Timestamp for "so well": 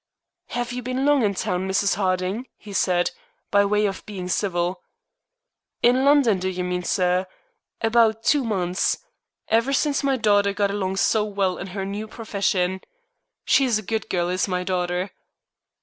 10.97-11.59